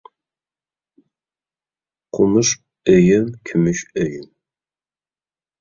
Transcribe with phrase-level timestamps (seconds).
[2.19, 2.53] قومۇش
[2.95, 4.29] ئۆيۈم، كۈمۈش ئۆيۈم.